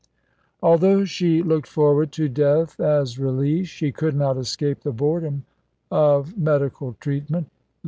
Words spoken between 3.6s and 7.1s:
she could not escape the boredom of medical